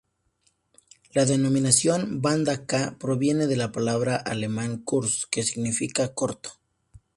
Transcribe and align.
La 1.13 1.25
denominación 1.25 2.23
"Banda 2.23 2.65
K" 2.65 2.97
proviene 2.99 3.45
de 3.45 3.55
la 3.55 3.71
palabra 3.71 4.15
alemana 4.15 4.81
"kurz" 4.83 5.27
que 5.29 5.43
significa 5.43 6.15
"corto". 6.15 6.53